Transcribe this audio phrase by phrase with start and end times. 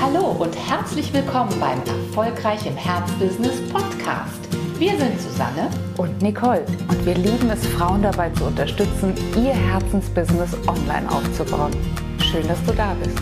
[0.00, 4.48] Hallo und herzlich willkommen beim Erfolgreich im Herzbusiness Podcast.
[4.78, 10.54] Wir sind Susanne und Nicole und wir lieben es, Frauen dabei zu unterstützen, ihr Herzensbusiness
[10.68, 11.72] online aufzubauen.
[12.22, 13.18] Schön, dass du da bist.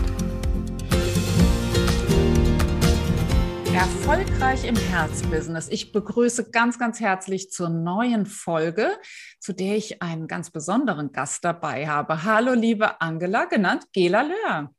[3.73, 5.69] Erfolgreich im Herzbusiness.
[5.69, 8.91] Ich begrüße ganz, ganz herzlich zur neuen Folge,
[9.39, 12.23] zu der ich einen ganz besonderen Gast dabei habe.
[12.23, 14.69] Hallo, liebe Angela, genannt Gela Löhr.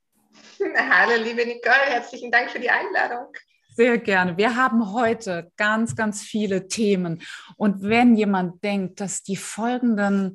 [0.76, 3.32] Hallo, liebe Nicole, herzlichen Dank für die Einladung.
[3.74, 4.36] Sehr gerne.
[4.36, 7.22] Wir haben heute ganz, ganz viele Themen.
[7.56, 10.34] Und wenn jemand denkt, dass die folgenden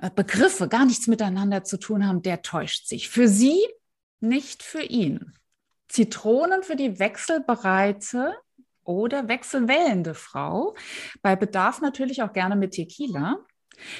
[0.00, 3.08] äh, Begriffe gar nichts miteinander zu tun haben, der täuscht sich.
[3.08, 3.60] Für sie,
[4.18, 5.34] nicht für ihn.
[5.88, 8.34] Zitronen für die wechselbereite
[8.82, 10.74] oder wechselwellende Frau.
[11.22, 13.38] Bei Bedarf natürlich auch gerne mit Tequila.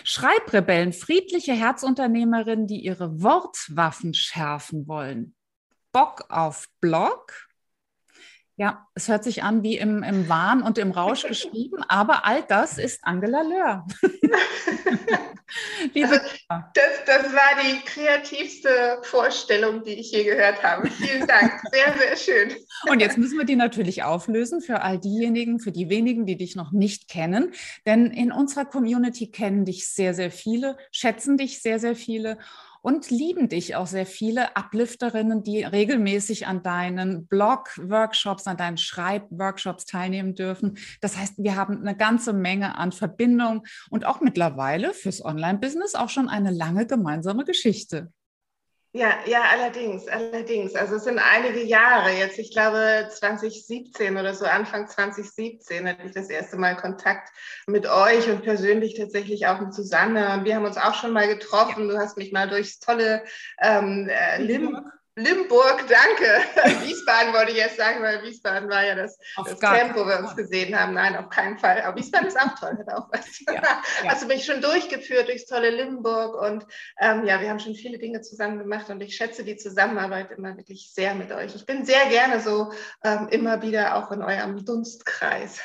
[0.05, 5.35] Schreibrebellen, friedliche Herzunternehmerinnen, die ihre Wortwaffen schärfen wollen.
[5.93, 7.49] Bock auf Blog.
[8.57, 12.43] Ja, es hört sich an wie im, im Wahn und im Rausch geschrieben, aber all
[12.43, 13.87] das ist Angela Löhr.
[15.95, 16.21] Liebe also,
[16.75, 20.89] das, das war die kreativste Vorstellung, die ich je gehört habe.
[20.91, 21.53] Vielen Dank.
[21.71, 22.57] Sehr, sehr schön.
[22.89, 26.57] Und jetzt müssen wir die natürlich auflösen für all diejenigen, für die wenigen, die dich
[26.57, 27.53] noch nicht kennen.
[27.87, 32.39] Denn in unserer Community kennen dich sehr, sehr viele, schätzen dich sehr, sehr viele
[32.83, 39.85] und lieben dich auch sehr viele Uplifterinnen, die regelmäßig an deinen Blog-Workshops, an deinen Schreib-Workshops
[39.87, 40.79] teilnehmen dürfen.
[41.01, 46.09] Das heißt, wir haben eine ganze Menge an Verbindung und auch mittlerweile fürs Online-Business auch
[46.09, 48.13] schon eine lange gemeinsame Geschichte.
[48.93, 50.75] Ja, ja, allerdings, allerdings.
[50.75, 52.41] Also es sind einige Jahre jetzt.
[52.41, 57.31] Ich glaube 2017 oder so, Anfang 2017 hatte ich das erste Mal Kontakt
[57.69, 60.35] mit euch und persönlich tatsächlich auch mit Susanne.
[60.35, 61.89] Und wir haben uns auch schon mal getroffen.
[61.89, 63.23] Du hast mich mal durchs tolle
[63.61, 64.77] ähm, äh, Lim
[65.21, 66.81] Limburg, danke.
[66.87, 70.37] Wiesbaden wollte ich jetzt sagen, weil Wiesbaden war ja das, das Camp, wo wir uns
[70.37, 70.95] gesehen haben.
[70.95, 71.83] Nein, auf keinen Fall.
[71.83, 73.27] Aber Wiesbaden ist auch toll, hat auch was.
[73.51, 74.11] Ja, ja.
[74.11, 76.67] Hast du mich schon durchgeführt durchs tolle Limburg und
[77.01, 80.57] ähm, ja, wir haben schon viele Dinge zusammen gemacht und ich schätze die Zusammenarbeit immer
[80.57, 81.55] wirklich sehr mit euch.
[81.55, 82.73] Ich bin sehr gerne so
[83.03, 85.61] ähm, immer wieder auch in eurem Dunstkreis.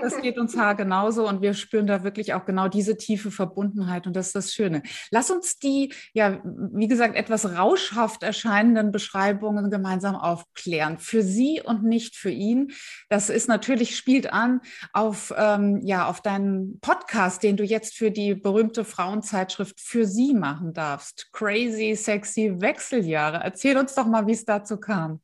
[0.00, 4.06] Das geht uns Haar genauso und wir spüren da wirklich auch genau diese tiefe Verbundenheit
[4.06, 4.82] und das ist das Schöne.
[5.10, 10.98] Lass uns die, ja, wie gesagt, etwas rauschhaft erscheinenden Beschreibungen gemeinsam aufklären.
[10.98, 12.72] Für Sie und nicht für ihn.
[13.08, 14.60] Das ist natürlich, spielt an
[14.92, 20.34] auf, ähm, ja, auf deinen Podcast, den du jetzt für die berühmte Frauenzeitschrift für Sie
[20.34, 21.30] machen darfst.
[21.32, 23.40] Crazy, sexy Wechseljahre.
[23.42, 25.20] Erzähl uns doch mal, wie es dazu kam.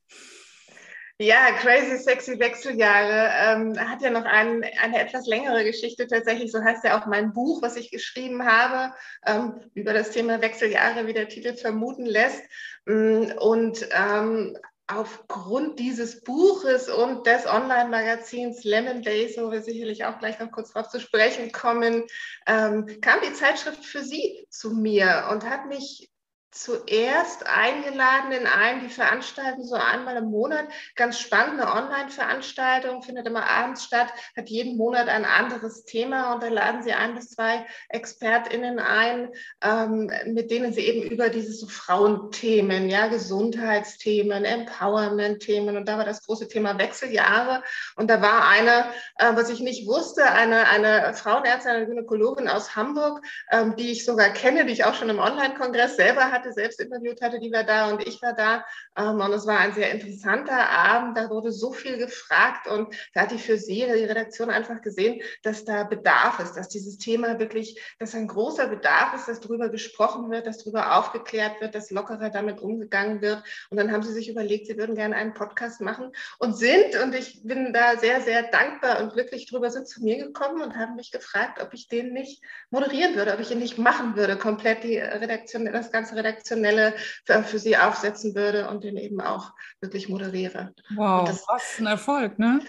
[1.20, 6.50] Ja, Crazy Sexy Wechseljahre ähm, hat ja noch ein, eine etwas längere Geschichte tatsächlich.
[6.50, 8.92] So heißt ja auch mein Buch, was ich geschrieben habe,
[9.24, 12.42] ähm, über das Thema Wechseljahre, wie der Titel vermuten lässt.
[12.86, 14.58] Mm, und ähm,
[14.88, 20.72] aufgrund dieses Buches und des Online-Magazins Lemon Days, wo wir sicherlich auch gleich noch kurz
[20.72, 22.02] darauf zu sprechen kommen,
[22.48, 26.10] ähm, kam die Zeitschrift für Sie zu mir und hat mich
[26.54, 30.66] zuerst eingeladen in einen, die veranstalten so einmal im Monat.
[30.94, 36.48] Ganz spannende Online-Veranstaltung, findet immer abends statt, hat jeden Monat ein anderes Thema und da
[36.48, 39.30] laden sie ein bis zwei ExpertInnen ein,
[39.62, 46.04] ähm, mit denen sie eben über diese so Frauenthemen, ja, Gesundheitsthemen, Empowerment-Themen und da war
[46.04, 47.64] das große Thema Wechseljahre.
[47.96, 48.86] Und da war eine,
[49.18, 54.04] äh, was ich nicht wusste, eine, eine Frauenärztin, eine Gynäkologin aus Hamburg, ähm, die ich
[54.04, 57.52] sogar kenne, die ich auch schon im Online-Kongress selber hatte, hatte, selbst interviewt hatte, die
[57.52, 58.64] war da und ich war da.
[58.96, 61.16] Ähm, und es war ein sehr interessanter Abend.
[61.16, 65.20] Da wurde so viel gefragt und da hat die für sie, die Redaktion einfach gesehen,
[65.42, 69.68] dass da Bedarf ist, dass dieses Thema wirklich, dass ein großer Bedarf ist, dass darüber
[69.68, 73.42] gesprochen wird, dass darüber aufgeklärt wird, dass lockerer damit umgegangen wird.
[73.70, 77.14] Und dann haben sie sich überlegt, sie würden gerne einen Podcast machen und sind, und
[77.14, 80.96] ich bin da sehr, sehr dankbar und glücklich drüber, sind zu mir gekommen und haben
[80.96, 84.84] mich gefragt, ob ich den nicht moderieren würde, ob ich ihn nicht machen würde, komplett
[84.84, 90.08] die Redaktion, das ganze Redaktion redaktionelle für, sie aufsetzen würde und den eben auch wirklich
[90.08, 90.74] moderiere.
[90.96, 92.60] Wow, das, was ein Erfolg, ne?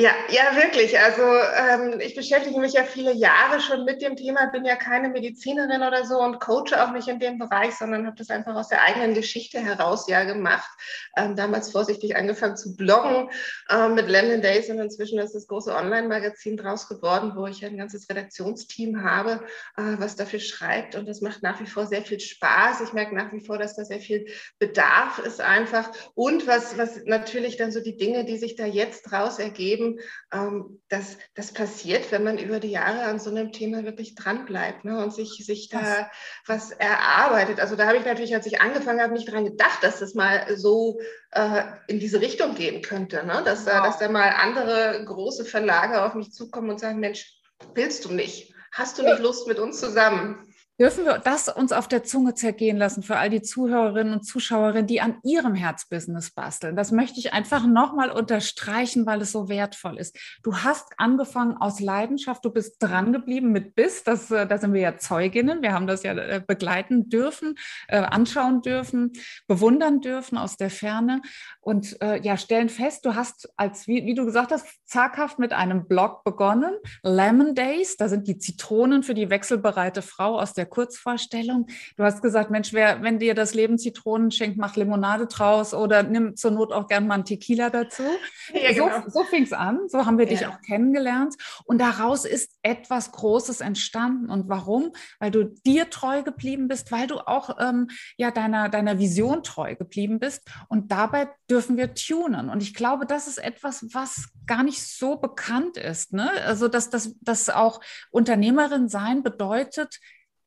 [0.00, 0.98] Ja, ja, wirklich.
[0.98, 5.10] Also ähm, ich beschäftige mich ja viele Jahre schon mit dem Thema, bin ja keine
[5.10, 8.68] Medizinerin oder so und coache auch nicht in dem Bereich, sondern habe das einfach aus
[8.68, 10.70] der eigenen Geschichte heraus ja gemacht.
[11.18, 13.28] Ähm, damals vorsichtig angefangen zu bloggen
[13.68, 17.76] äh, mit Lemon Days und inzwischen ist das große Online-Magazin draus geworden, wo ich ein
[17.76, 19.44] ganzes Redaktionsteam habe,
[19.76, 22.80] äh, was dafür schreibt und das macht nach wie vor sehr viel Spaß.
[22.80, 24.24] Ich merke nach wie vor, dass da sehr viel
[24.58, 29.02] Bedarf ist einfach und was, was natürlich dann so die Dinge, die sich da jetzt
[29.02, 30.00] draus ergeben, Unternehmen.
[30.32, 34.84] Ähm, das, das passiert, wenn man über die Jahre an so einem Thema wirklich dranbleibt
[34.84, 36.10] ne, und sich, sich da
[36.46, 37.60] was erarbeitet.
[37.60, 40.56] Also da habe ich natürlich, als ich angefangen habe, nicht dran gedacht, dass das mal
[40.56, 41.00] so
[41.32, 43.24] äh, in diese Richtung gehen könnte.
[43.26, 43.42] Ne?
[43.44, 43.84] Dass, wow.
[43.84, 47.34] dass da mal andere große Verlage auf mich zukommen und sagen, Mensch,
[47.74, 48.54] willst du nicht?
[48.72, 50.49] Hast du nicht Lust mit uns zusammen?
[50.80, 54.86] Dürfen wir das uns auf der Zunge zergehen lassen für all die Zuhörerinnen und Zuschauerinnen,
[54.86, 56.74] die an ihrem Herzbusiness basteln?
[56.74, 60.16] Das möchte ich einfach nochmal unterstreichen, weil es so wertvoll ist.
[60.42, 64.04] Du hast angefangen aus Leidenschaft, du bist dran geblieben mit Biss.
[64.04, 65.60] Das, äh, da sind wir ja Zeuginnen.
[65.60, 67.56] Wir haben das ja äh, begleiten dürfen,
[67.88, 69.12] äh, anschauen dürfen,
[69.46, 71.20] bewundern dürfen aus der Ferne
[71.60, 75.86] und ja, stellen fest, du hast als, wie, wie du gesagt hast, zaghaft mit einem
[75.86, 76.74] Blog begonnen.
[77.02, 81.66] Lemon Days, da sind die Zitronen für die wechselbereite Frau aus der Kurzvorstellung.
[81.96, 86.02] Du hast gesagt, Mensch, wer, wenn dir das Leben Zitronen schenkt, mach Limonade draus oder
[86.02, 88.02] nimm zur Not auch gern mal einen Tequila dazu.
[88.52, 89.02] Ja, genau.
[89.06, 90.30] So, so fing es an, so haben wir ja.
[90.30, 91.36] dich auch kennengelernt.
[91.64, 94.28] Und daraus ist etwas Großes entstanden.
[94.28, 94.92] Und warum?
[95.18, 99.76] Weil du dir treu geblieben bist, weil du auch ähm, ja, deiner, deiner Vision treu
[99.76, 100.48] geblieben bist.
[100.68, 102.48] Und dabei dürfen wir tunen.
[102.48, 106.12] Und ich glaube, das ist etwas, was gar nicht so bekannt ist.
[106.12, 106.30] Ne?
[106.44, 107.80] Also, dass, dass, dass auch
[108.10, 110.00] Unternehmerin sein bedeutet,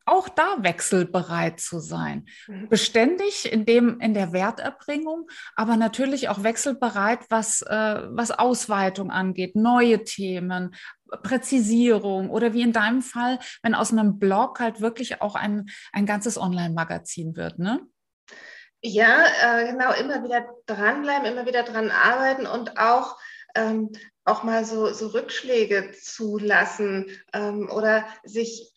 [0.05, 2.25] auch da wechselbereit zu sein.
[2.47, 2.69] Mhm.
[2.69, 9.55] Beständig in, dem, in der Werterbringung, aber natürlich auch wechselbereit, was, äh, was Ausweitung angeht,
[9.55, 10.75] neue Themen,
[11.21, 16.05] Präzisierung oder wie in deinem Fall, wenn aus einem Blog halt wirklich auch ein, ein
[16.05, 17.81] ganzes Online-Magazin wird, ne?
[18.85, 23.17] Ja, äh, genau, immer wieder dranbleiben, immer wieder dran arbeiten und auch
[23.55, 23.91] ähm,
[24.25, 28.72] auch mal so, so Rückschläge zulassen ähm, oder sich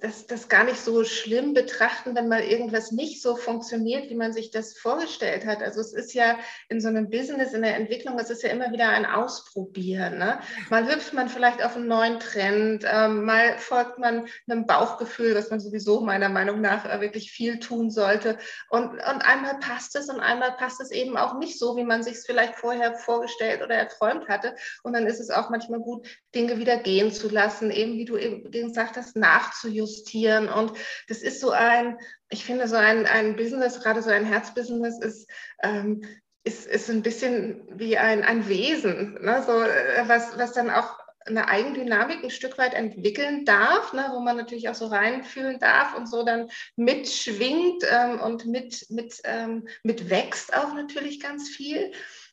[0.00, 4.32] das, das gar nicht so schlimm betrachten, wenn mal irgendwas nicht so funktioniert, wie man
[4.32, 5.62] sich das vorgestellt hat.
[5.62, 6.38] Also es ist ja
[6.68, 10.18] in so einem Business, in der Entwicklung, es ist ja immer wieder ein Ausprobieren.
[10.18, 10.40] Ne?
[10.70, 15.50] Mal hüpft man vielleicht auf einen neuen Trend, ähm, mal folgt man einem Bauchgefühl, was
[15.50, 18.38] man sowieso meiner Meinung nach äh, wirklich viel tun sollte.
[18.68, 22.02] Und, und einmal passt es und einmal passt es eben auch nicht so, wie man
[22.02, 24.54] sich es vielleicht vorher vorgestellt oder erträumt hatte.
[24.82, 28.16] Und dann ist es auch manchmal gut, Dinge wieder gehen zu lassen, eben wie du
[28.16, 30.48] eben gesagt hast, nach nachzujustieren.
[30.48, 30.72] Und
[31.08, 31.98] das ist so ein,
[32.28, 35.30] ich finde, so ein, ein Business, gerade so ein Herzbusiness ist,
[35.62, 36.02] ähm,
[36.44, 39.42] ist, ist ein bisschen wie ein, ein Wesen, ne?
[39.46, 44.20] so, äh, was, was dann auch eine Eigendynamik ein Stück weit entwickeln darf, ne, wo
[44.20, 49.68] man natürlich auch so reinfühlen darf und so dann mitschwingt ähm, und mit, mit, ähm,
[49.82, 51.92] mit wächst auch natürlich ganz viel.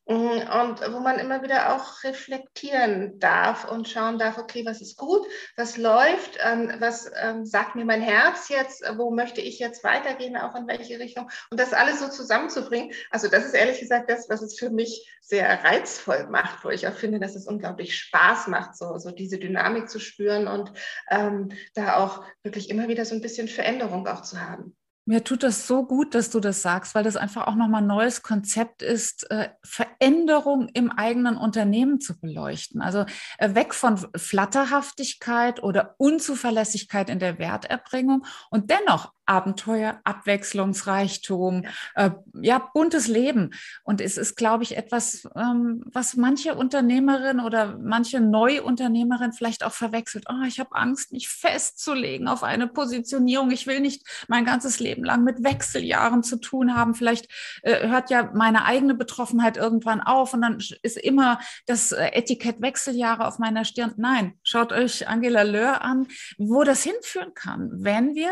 [0.09, 4.97] Mm, und wo man immer wieder auch reflektieren darf und schauen darf, okay, was ist
[4.97, 5.27] gut,
[5.57, 10.37] was läuft, ähm, was ähm, sagt mir mein Herz jetzt, wo möchte ich jetzt weitergehen,
[10.37, 12.93] auch in welche Richtung und das alles so zusammenzubringen.
[13.11, 16.87] Also das ist ehrlich gesagt das, was es für mich sehr reizvoll macht, wo ich
[16.87, 20.71] auch finde, dass es unglaublich Spaß macht, so, so diese Dynamik zu spüren und
[21.09, 24.76] ähm, da auch wirklich immer wieder so ein bisschen Veränderung auch zu haben.
[25.09, 27.87] Mir tut das so gut, dass du das sagst, weil das einfach auch nochmal ein
[27.87, 32.81] neues Konzept ist, äh, Veränderung im eigenen Unternehmen zu beleuchten.
[32.81, 33.05] Also
[33.37, 41.63] äh, weg von Flatterhaftigkeit oder Unzuverlässigkeit in der Werterbringung und dennoch Abenteuer, Abwechslungsreichtum,
[41.95, 43.53] äh, ja, buntes Leben.
[43.83, 49.73] Und es ist, glaube ich, etwas, ähm, was manche Unternehmerin oder manche Neuunternehmerin vielleicht auch
[49.73, 50.25] verwechselt.
[50.29, 53.51] Oh, ich habe Angst, mich festzulegen auf eine Positionierung.
[53.51, 56.95] Ich will nicht mein ganzes Leben lang mit Wechseljahren zu tun haben.
[56.95, 57.29] Vielleicht
[57.63, 62.61] äh, hört ja meine eigene Betroffenheit irgendwann auf und dann ist immer das äh, Etikett
[62.61, 63.93] Wechseljahre auf meiner Stirn.
[63.97, 68.31] Nein, schaut euch Angela Löhr an, wo das hinführen kann, wenn wir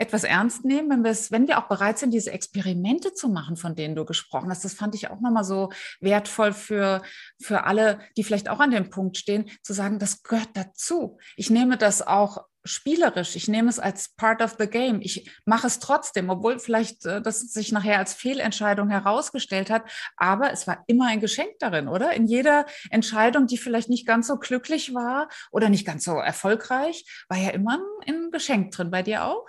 [0.00, 3.56] etwas ernst nehmen, wenn wir es, wenn wir auch bereit sind, diese Experimente zu machen,
[3.56, 4.64] von denen du gesprochen hast.
[4.64, 7.02] Das fand ich auch nochmal so wertvoll für,
[7.38, 11.18] für alle, die vielleicht auch an dem Punkt stehen, zu sagen, das gehört dazu.
[11.36, 13.36] Ich nehme das auch spielerisch.
[13.36, 15.00] Ich nehme es als part of the game.
[15.02, 19.84] Ich mache es trotzdem, obwohl vielleicht äh, das sich nachher als Fehlentscheidung herausgestellt hat.
[20.16, 22.12] Aber es war immer ein Geschenk darin, oder?
[22.12, 27.04] In jeder Entscheidung, die vielleicht nicht ganz so glücklich war oder nicht ganz so erfolgreich,
[27.28, 28.90] war ja immer ein, ein Geschenk drin.
[28.90, 29.44] Bei dir auch?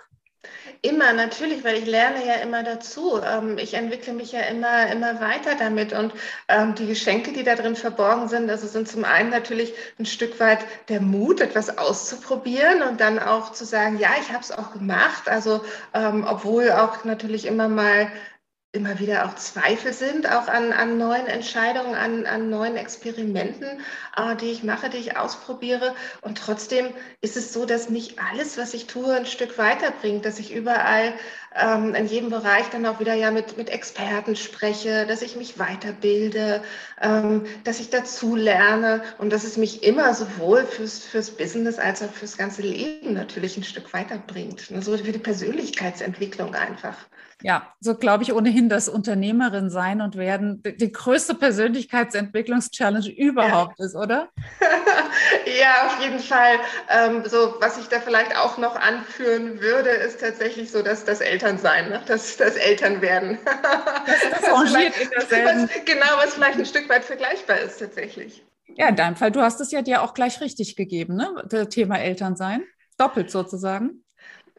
[0.84, 3.20] Immer, natürlich, weil ich lerne ja immer dazu.
[3.24, 5.92] Ähm, ich entwickle mich ja immer, immer weiter damit.
[5.92, 6.12] Und
[6.48, 10.40] ähm, die Geschenke, die da drin verborgen sind, also sind zum einen natürlich ein Stück
[10.40, 10.58] weit
[10.88, 15.28] der Mut, etwas auszuprobieren und dann auch zu sagen, ja, ich habe es auch gemacht.
[15.28, 18.10] Also ähm, obwohl auch natürlich immer mal
[18.74, 23.68] immer wieder auch Zweifel sind, auch an, an neuen Entscheidungen, an, an neuen Experimenten,
[24.16, 25.94] äh, die ich mache, die ich ausprobiere.
[26.22, 26.86] Und trotzdem
[27.20, 31.12] ist es so, dass mich alles, was ich tue, ein Stück weiterbringt, dass ich überall
[31.54, 35.58] ähm, in jedem Bereich dann auch wieder ja mit, mit Experten spreche, dass ich mich
[35.58, 36.62] weiterbilde,
[37.02, 42.02] ähm, dass ich dazu lerne und dass es mich immer sowohl fürs, fürs Business als
[42.02, 44.72] auch fürs ganze Leben natürlich ein Stück weiterbringt.
[44.80, 46.96] So für die Persönlichkeitsentwicklung einfach.
[47.42, 53.78] Ja, so glaube ich ohnehin, dass Unternehmerin sein und werden die, die größte Persönlichkeitsentwicklungschallenge überhaupt
[53.78, 53.84] ja.
[53.84, 54.28] ist, oder?
[55.60, 56.58] ja, auf jeden Fall.
[56.88, 61.20] Ähm, so, was ich da vielleicht auch noch anführen würde, ist tatsächlich so, dass das
[61.20, 62.02] Elternsein, ne?
[62.06, 63.38] das, das Elternwerden.
[63.44, 65.62] das, das rangiert in derselben.
[65.62, 68.44] Was, genau, was vielleicht ein Stück weit vergleichbar ist tatsächlich.
[68.76, 71.44] Ja, in deinem Fall, du hast es ja dir auch gleich richtig gegeben, ne?
[71.48, 72.62] Das Thema Elternsein.
[72.96, 74.04] Doppelt sozusagen.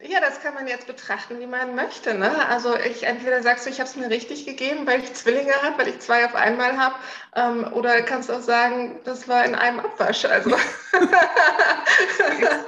[0.02, 2.14] Ja, das kann man jetzt betrachten, wie man möchte.
[2.14, 2.30] Ne?
[2.48, 5.78] Also ich entweder sagst du, ich habe es mir richtig gegeben, weil ich Zwillinge habe,
[5.78, 6.96] weil ich zwei auf einmal habe,
[7.36, 10.24] ähm, oder kannst auch sagen, das war in einem Abwasch.
[10.24, 10.50] Also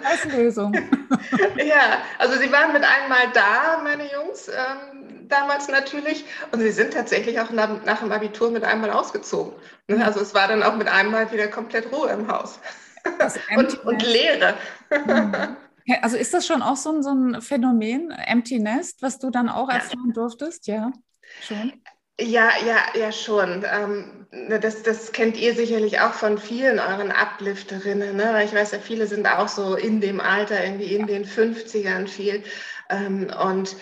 [0.04, 0.72] als Lösung.
[1.56, 6.94] ja, also sie waren mit einmal da, meine Jungs, ähm, damals natürlich, und sie sind
[6.94, 9.52] tatsächlich auch nach, nach dem Abitur mit einmal ausgezogen.
[9.88, 10.04] Ne?
[10.04, 12.60] Also es war dann auch mit einmal wieder komplett Ruhe im Haus
[13.56, 14.54] und, und Leere.
[14.90, 15.56] Mhm.
[16.02, 19.48] Also ist das schon auch so ein, so ein Phänomen, Empty Nest, was du dann
[19.48, 20.66] auch erfahren durftest?
[20.66, 20.92] Ja,
[21.40, 21.72] schon.
[22.18, 23.64] Ja, ja, ja, schon.
[23.70, 24.26] Ähm,
[24.60, 28.16] das, das kennt ihr sicherlich auch von vielen euren Uplifterinnen.
[28.16, 28.30] Ne?
[28.32, 32.06] Weil ich weiß ja, viele sind auch so in dem Alter, irgendwie in den 50ern
[32.06, 32.42] viel.
[32.88, 33.76] Ähm, und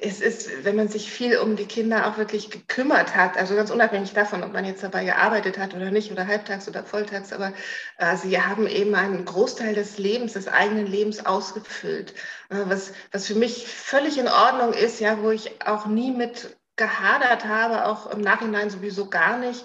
[0.00, 3.70] es ist, wenn man sich viel um die Kinder auch wirklich gekümmert hat, also ganz
[3.70, 7.52] unabhängig davon, ob man jetzt dabei gearbeitet hat oder nicht, oder halbtags oder volltags, aber
[7.98, 12.14] äh, sie haben eben einen Großteil des Lebens, des eigenen Lebens ausgefüllt.
[12.50, 16.56] Äh, was, was für mich völlig in Ordnung ist, ja, wo ich auch nie mit
[16.76, 19.64] gehadert habe, auch im Nachhinein sowieso gar nicht.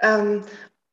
[0.00, 0.44] Ähm,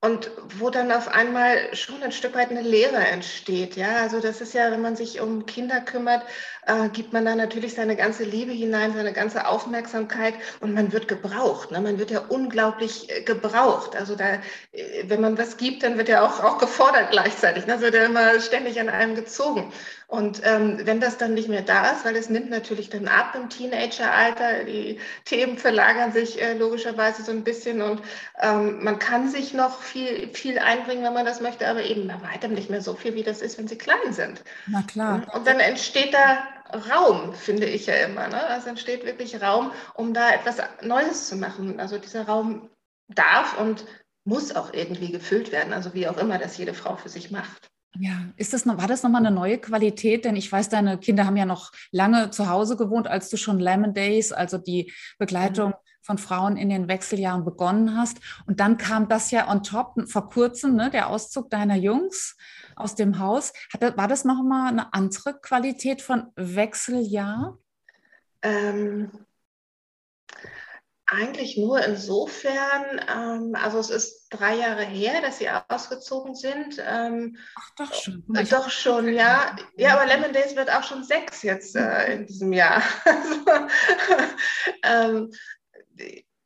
[0.05, 3.75] und wo dann auf einmal schon ein Stück weit eine Lehre entsteht.
[3.75, 6.23] Ja, also das ist ja, wenn man sich um Kinder kümmert,
[6.67, 11.07] äh, gibt man da natürlich seine ganze Liebe hinein, seine ganze Aufmerksamkeit und man wird
[11.07, 11.71] gebraucht.
[11.71, 11.81] Ne?
[11.81, 13.95] Man wird ja unglaublich äh, gebraucht.
[13.95, 14.35] Also da,
[14.71, 17.65] äh, wenn man was gibt, dann wird ja auch, auch gefordert gleichzeitig.
[17.65, 17.73] Ne?
[17.73, 19.73] Also wird ja immer ständig an einem gezogen.
[20.15, 23.35] Und ähm, wenn das dann nicht mehr da ist, weil es nimmt natürlich dann ab
[23.35, 28.01] im Teenageralter, die Themen verlagern sich äh, logischerweise so ein bisschen und
[28.39, 32.21] ähm, man kann sich noch viel, viel einbringen, wenn man das möchte, aber eben bei
[32.33, 34.41] weitem nicht mehr so viel, wie das ist, wenn sie klein sind.
[34.67, 35.21] Na klar.
[35.33, 36.47] Und dann entsteht da
[36.89, 38.27] Raum, finde ich ja immer.
[38.27, 38.41] Ne?
[38.47, 41.79] Also entsteht wirklich Raum, um da etwas Neues zu machen.
[41.79, 42.69] Also dieser Raum
[43.13, 43.85] darf und
[44.23, 47.69] muss auch irgendwie gefüllt werden, also wie auch immer das jede Frau für sich macht.
[47.99, 50.25] Ja, ist das noch, war das nochmal eine neue Qualität?
[50.25, 53.59] Denn ich weiß, deine Kinder haben ja noch lange zu Hause gewohnt, als du schon
[53.59, 55.75] Lemon Days, also die Begleitung mhm.
[56.01, 58.17] von Frauen in den Wechseljahren begonnen hast.
[58.47, 62.35] Und dann kam das ja on top vor kurzem, ne, der Auszug deiner Jungs
[62.75, 63.53] aus dem Haus.
[63.73, 67.57] Hat, war das nochmal eine andere Qualität von Wechseljahr?
[68.41, 69.09] Ähm,
[71.15, 76.81] eigentlich nur insofern, ähm, also es ist drei Jahre her, dass sie ausgezogen sind.
[76.85, 78.23] Ähm, Ach doch schon.
[78.35, 79.55] Äh, doch schon, ja.
[79.77, 82.83] Ja, aber Lemon Days wird auch schon sechs jetzt äh, in diesem Jahr.
[84.83, 85.31] ähm,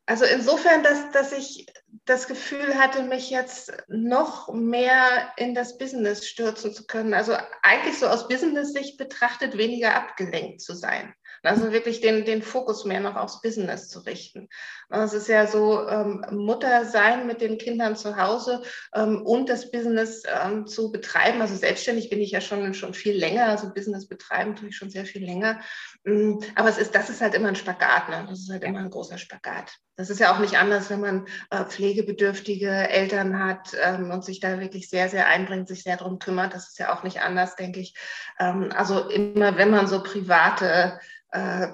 [0.05, 1.67] also insofern, dass, dass ich
[2.05, 7.13] das Gefühl hatte, mich jetzt noch mehr in das Business stürzen zu können.
[7.13, 11.13] Also eigentlich so aus Business-Sicht betrachtet, weniger abgelenkt zu sein.
[11.43, 14.49] Also wirklich den, den Fokus mehr noch aufs Business zu richten.
[14.89, 19.71] Es ist ja so, ähm, Mutter sein mit den Kindern zu Hause ähm, und das
[19.71, 21.41] Business ähm, zu betreiben.
[21.41, 24.89] Also selbstständig bin ich ja schon, schon viel länger, also Business betreiben tue ich schon
[24.89, 25.59] sehr viel länger.
[26.03, 28.25] Mm, aber es ist, das ist halt immer ein Spagat, ne?
[28.29, 29.77] Das ist halt immer ein großer Spagat.
[29.99, 34.39] Das ist ja auch nicht anders, wenn man äh, pflegebedürftige Eltern hat ähm, und sich
[34.39, 36.53] da wirklich sehr, sehr einbringt, sich sehr darum kümmert.
[36.53, 37.95] Das ist ja auch nicht anders, denke ich.
[38.39, 41.01] Ähm, also immer, wenn man so private
[41.31, 41.67] äh,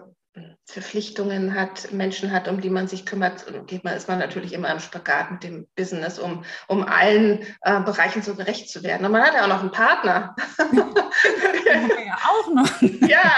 [0.65, 4.70] Verpflichtungen hat, Menschen hat, um die man sich kümmert, geht man, ist man natürlich immer
[4.72, 9.06] im Spagat mit dem Business, um, um allen äh, Bereichen so gerecht zu werden.
[9.06, 10.36] Und man hat ja auch noch einen Partner.
[10.58, 12.82] Den haben wir ja auch noch.
[12.82, 13.32] Ja.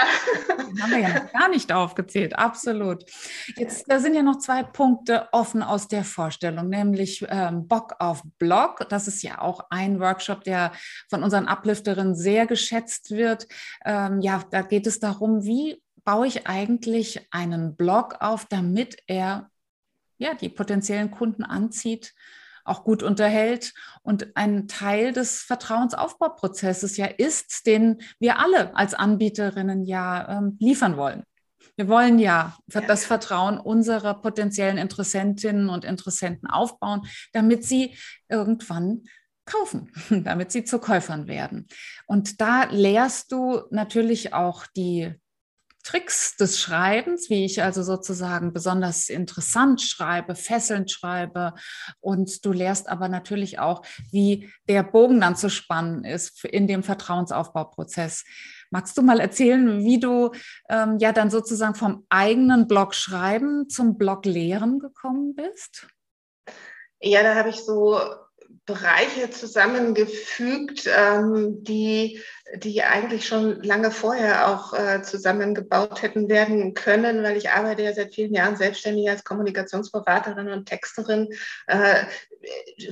[0.66, 3.04] Den haben wir ja noch gar nicht aufgezählt, absolut.
[3.56, 8.22] Jetzt da sind ja noch zwei Punkte offen aus der Vorstellung, nämlich ähm, Bock auf
[8.38, 8.86] Blog.
[8.88, 10.72] Das ist ja auch ein Workshop, der
[11.08, 13.46] von unseren Uplifterinnen sehr geschätzt wird.
[13.84, 19.50] Ähm, ja, da geht es darum, wie baue ich eigentlich einen Blog auf, damit er
[20.16, 22.14] ja, die potenziellen Kunden anzieht,
[22.64, 29.84] auch gut unterhält und ein Teil des Vertrauensaufbauprozesses ja ist, den wir alle als Anbieterinnen
[29.84, 31.24] ja ähm, liefern wollen.
[31.76, 37.02] Wir wollen ja das Vertrauen unserer potenziellen Interessentinnen und Interessenten aufbauen,
[37.34, 37.98] damit sie
[38.30, 39.02] irgendwann
[39.44, 39.92] kaufen,
[40.24, 41.66] damit sie zu Käufern werden.
[42.06, 45.14] Und da lehrst du natürlich auch die
[45.82, 51.54] Tricks des Schreibens, wie ich also sozusagen besonders interessant schreibe, fesselnd schreibe.
[52.00, 56.82] Und du lehrst aber natürlich auch, wie der Bogen dann zu spannen ist in dem
[56.82, 58.24] Vertrauensaufbauprozess.
[58.70, 60.30] Magst du mal erzählen, wie du
[60.68, 65.88] ähm, ja dann sozusagen vom eigenen Blog schreiben zum Blog lehren gekommen bist?
[67.00, 67.98] Ja, da habe ich so
[68.68, 72.20] Bereiche zusammengefügt, ähm, die,
[72.56, 77.94] die eigentlich schon lange vorher auch äh, zusammengebaut hätten werden können, weil ich arbeite ja
[77.94, 81.30] seit vielen Jahren selbstständig als Kommunikationsberaterin und Texterin,
[81.66, 82.04] äh,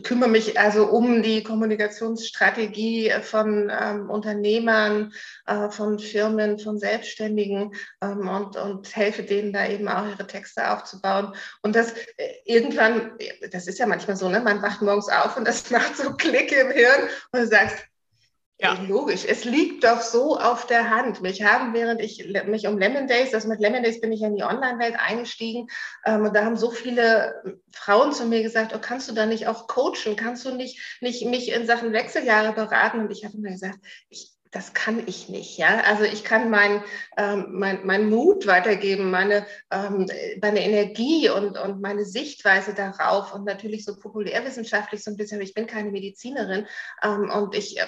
[0.02, 5.12] kümmere mich also um die Kommunikationsstrategie von ähm, Unternehmern,
[5.46, 10.70] äh, von Firmen, von Selbstständigen ähm, und, und helfe denen da eben auch ihre Texte
[10.70, 11.34] aufzubauen.
[11.62, 13.12] Und das äh, irgendwann,
[13.50, 14.40] das ist ja manchmal so, ne?
[14.40, 17.76] man wacht morgens auf und das macht so Klick im Hirn und du sagst,
[18.58, 18.74] ja.
[18.88, 21.20] Logisch, es liegt doch so auf der Hand.
[21.20, 24.36] Mich haben, während ich mich um Lemon Days, also mit Lemon Days bin ich in
[24.36, 25.68] die Online-Welt eingestiegen,
[26.04, 29.46] ähm, und da haben so viele Frauen zu mir gesagt, oh, kannst du da nicht
[29.46, 30.16] auch coachen?
[30.16, 33.00] Kannst du nicht, nicht mich in Sachen Wechseljahre beraten?
[33.00, 35.58] Und ich habe mir gesagt, ich das kann ich nicht.
[35.58, 35.82] Ja?
[35.82, 36.82] Also ich kann mein,
[37.18, 40.06] ähm, mein, mein Mut weitergeben, meine, ähm,
[40.40, 45.52] meine Energie und, und meine Sichtweise darauf und natürlich so populärwissenschaftlich so ein bisschen, ich
[45.52, 46.66] bin keine Medizinerin
[47.02, 47.86] ähm, und ich äh,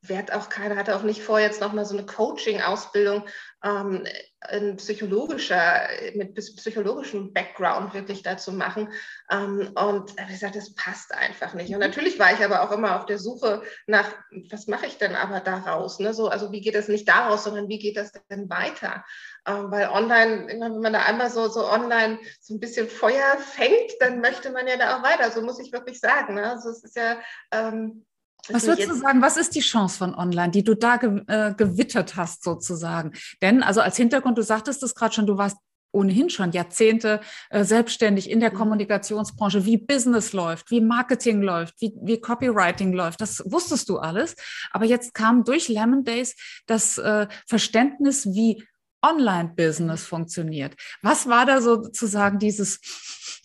[0.00, 3.24] werde auch keine, hatte auch nicht vor, jetzt nochmal so eine Coaching-Ausbildung
[3.66, 4.06] ähm,
[4.40, 8.92] ein psychologischer, mit psychologischem Background wirklich dazu machen.
[9.30, 11.72] Ähm, und wie gesagt, das passt einfach nicht.
[11.72, 14.08] Und natürlich war ich aber auch immer auf der Suche nach,
[14.50, 15.98] was mache ich denn aber daraus?
[15.98, 16.14] Ne?
[16.14, 19.04] So, also wie geht das nicht daraus, sondern wie geht das denn weiter?
[19.46, 23.92] Ähm, weil online, wenn man da einmal so, so online so ein bisschen Feuer fängt,
[24.00, 25.30] dann möchte man ja da auch weiter.
[25.32, 26.34] So muss ich wirklich sagen.
[26.34, 26.48] Ne?
[26.48, 27.18] Also es ist ja
[27.50, 28.04] ähm,
[28.48, 31.54] was würdest du sagen, was ist die Chance von Online, die du da ge äh,
[31.54, 33.12] gewittert hast sozusagen?
[33.42, 35.56] Denn also als Hintergrund, du sagtest es gerade schon, du warst
[35.92, 38.56] ohnehin schon Jahrzehnte äh, selbstständig in der mhm.
[38.56, 43.20] Kommunikationsbranche, wie Business läuft, wie Marketing läuft, wie, wie Copywriting läuft.
[43.20, 44.36] Das wusstest du alles.
[44.70, 46.36] Aber jetzt kam durch Lemon Days
[46.66, 48.62] das äh, Verständnis, wie
[49.02, 50.74] Online-Business funktioniert.
[51.02, 52.80] Was war da sozusagen dieses,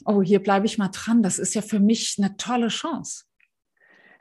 [0.05, 3.25] oh, hier bleibe ich mal dran, das ist ja für mich eine tolle Chance?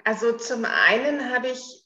[0.04, 1.84] Also zum einen habe ich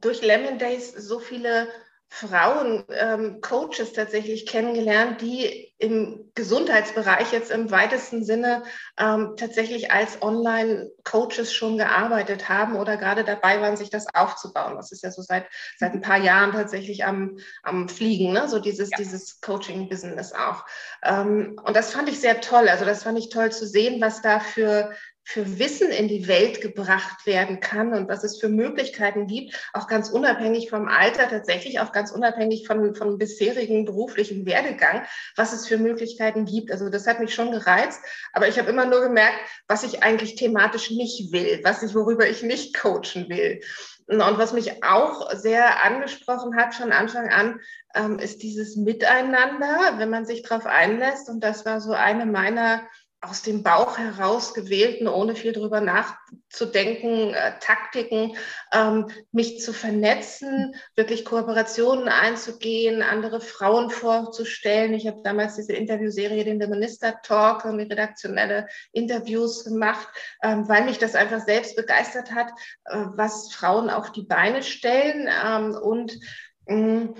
[0.00, 1.68] durch Lemon Days so viele
[2.14, 8.64] Frauen, ähm, Coaches tatsächlich kennengelernt, die im Gesundheitsbereich jetzt im weitesten Sinne
[8.98, 14.76] ähm, tatsächlich als Online-Coaches schon gearbeitet haben oder gerade dabei waren, sich das aufzubauen.
[14.76, 15.46] Das ist ja so seit,
[15.78, 18.46] seit ein paar Jahren tatsächlich am, am Fliegen, ne?
[18.46, 18.98] so dieses, ja.
[18.98, 20.66] dieses Coaching-Business auch.
[21.02, 22.68] Ähm, und das fand ich sehr toll.
[22.68, 24.92] Also das fand ich toll zu sehen, was da für
[25.24, 29.86] für Wissen in die Welt gebracht werden kann und was es für Möglichkeiten gibt, auch
[29.86, 35.06] ganz unabhängig vom Alter, tatsächlich auch ganz unabhängig von, vom bisherigen beruflichen Werdegang,
[35.36, 36.72] was es für Möglichkeiten gibt.
[36.72, 38.00] Also das hat mich schon gereizt,
[38.32, 42.28] aber ich habe immer nur gemerkt, was ich eigentlich thematisch nicht will, was ich, worüber
[42.28, 43.60] ich nicht coachen will.
[44.08, 47.60] Und was mich auch sehr angesprochen hat von Anfang an,
[47.94, 51.28] ähm, ist dieses Miteinander, wenn man sich darauf einlässt.
[51.28, 52.82] Und das war so eine meiner
[53.24, 58.36] aus dem Bauch heraus gewählten, ohne viel drüber nachzudenken, äh, Taktiken,
[58.72, 64.92] ähm, mich zu vernetzen, wirklich Kooperationen einzugehen, andere Frauen vorzustellen.
[64.94, 70.08] Ich habe damals diese Interviewserie, den Minister Talk, und redaktionelle Interviews gemacht,
[70.42, 72.48] ähm, weil mich das einfach selbst begeistert hat,
[72.86, 76.18] äh, was Frauen auf die Beine stellen ähm, und
[76.66, 77.14] mh, mm,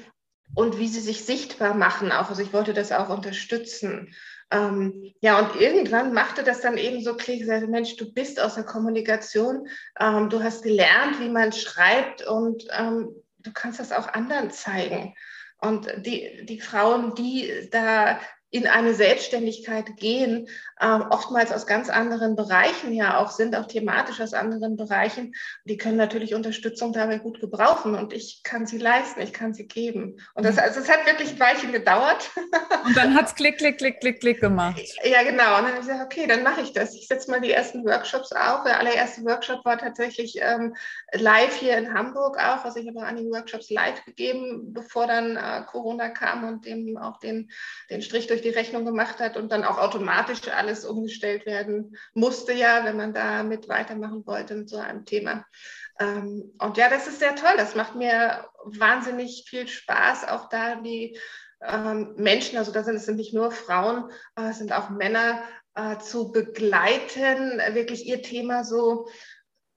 [0.54, 2.28] und wie sie sich sichtbar machen auch.
[2.28, 4.14] Also ich wollte das auch unterstützen.
[4.52, 8.54] Ähm, ja, und irgendwann machte das dann eben so Klick, sagte, Mensch, du bist aus
[8.54, 9.66] der Kommunikation,
[9.98, 15.14] ähm, du hast gelernt, wie man schreibt und ähm, du kannst das auch anderen zeigen.
[15.58, 18.20] Und die, die Frauen, die da
[18.52, 20.46] in eine Selbstständigkeit gehen,
[20.78, 25.32] äh, oftmals aus ganz anderen Bereichen ja auch sind, auch thematisch aus anderen Bereichen.
[25.64, 29.66] Die können natürlich Unterstützung dabei gut gebrauchen und ich kann sie leisten, ich kann sie
[29.66, 30.20] geben.
[30.34, 30.62] Und das, mhm.
[30.64, 32.30] also es hat wirklich ein Weilchen gedauert.
[32.84, 34.80] Und dann hat es klick, klick, klick, klick, klick gemacht.
[35.04, 35.58] Ja, genau.
[35.58, 36.94] Und dann habe ich gesagt, okay, dann mache ich das.
[36.94, 38.64] Ich setze mal die ersten Workshops auf.
[38.64, 40.74] Der allererste Workshop war tatsächlich ähm,
[41.12, 42.64] live hier in Hamburg auch.
[42.64, 47.18] Also ich habe einige Workshops live gegeben, bevor dann äh, Corona kam und dem auch
[47.20, 47.50] den,
[47.88, 52.52] den Strich durch die Rechnung gemacht hat und dann auch automatisch alles umgestellt werden musste,
[52.52, 55.44] ja, wenn man da mit weitermachen wollte mit so einem Thema.
[55.98, 57.54] Ähm, und ja, das ist sehr toll.
[57.56, 61.18] Das macht mir wahnsinnig viel Spaß, auch da die
[61.60, 65.42] ähm, Menschen, also da sind sind nicht nur Frauen, äh, es sind auch Männer,
[65.74, 69.08] äh, zu begleiten, wirklich ihr Thema so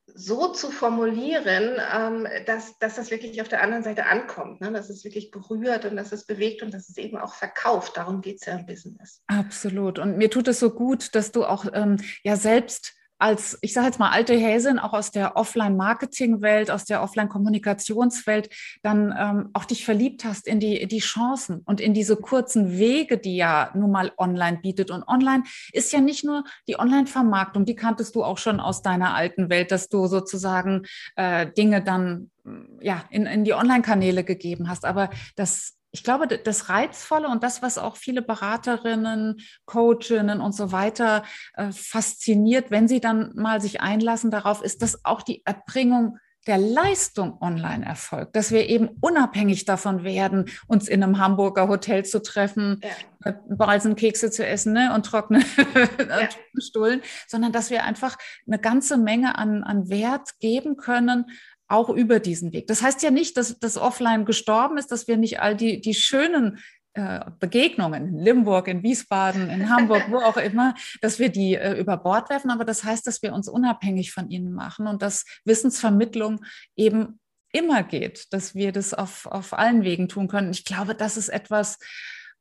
[0.08, 4.72] so zu formulieren, ähm, dass, dass das wirklich auf der anderen Seite ankommt, ne?
[4.72, 7.98] dass es wirklich berührt und dass es bewegt und dass es eben auch verkauft.
[7.98, 9.22] Darum geht es ja im Business.
[9.28, 10.00] Absolut.
[10.00, 13.88] Und mir tut es so gut, dass du auch ähm, ja selbst als, ich sage
[13.88, 18.50] jetzt mal, alte Häsin, auch aus der Offline-Marketing-Welt, aus der Offline-Kommunikationswelt,
[18.84, 23.18] dann ähm, auch dich verliebt hast in die, die Chancen und in diese kurzen Wege,
[23.18, 24.92] die ja nun mal online bietet.
[24.92, 29.14] Und online ist ja nicht nur die Online-Vermarktung, die kanntest du auch schon aus deiner
[29.14, 30.84] alten Welt, dass du sozusagen
[31.16, 32.32] äh, Dinge dann
[32.80, 34.86] ja, in, in die Online-Kanäle gegeben hast.
[34.86, 40.74] Aber das ich glaube, das Reizvolle und das, was auch viele Beraterinnen, Coachinnen und so
[40.74, 46.18] weiter äh, fasziniert, wenn sie dann mal sich einlassen darauf, ist, dass auch die Erbringung
[46.48, 52.04] der Leistung online erfolgt, dass wir eben unabhängig davon werden, uns in einem Hamburger Hotel
[52.04, 53.32] zu treffen, ja.
[53.32, 55.40] Äh, Balsenkekse zu essen ne, und trockene
[55.98, 56.30] ja.
[56.60, 61.26] Stullen, sondern dass wir einfach eine ganze Menge an, an Wert geben können,
[61.68, 62.68] auch über diesen Weg.
[62.68, 65.94] Das heißt ja nicht, dass das Offline gestorben ist, dass wir nicht all die, die
[65.94, 66.60] schönen
[66.94, 71.74] äh, Begegnungen in Limburg, in Wiesbaden, in Hamburg, wo auch immer, dass wir die äh,
[71.74, 72.52] über Bord werfen.
[72.52, 77.20] Aber das heißt, dass wir uns unabhängig von ihnen machen und dass Wissensvermittlung eben
[77.52, 80.52] immer geht, dass wir das auf, auf allen Wegen tun können.
[80.52, 81.80] Ich glaube, das ist etwas,